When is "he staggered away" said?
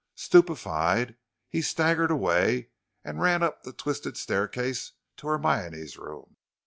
1.47-2.71